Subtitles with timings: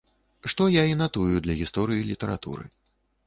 [0.53, 2.65] Што я і натую для гісторыі літаратуры.